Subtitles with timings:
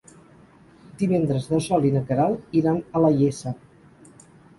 [1.01, 3.53] Divendres na Sol i na Queralt iran a la Iessa.